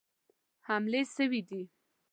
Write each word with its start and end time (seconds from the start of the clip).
حملې 0.67 1.01
سوي 1.15 1.41
دي. 1.49 1.61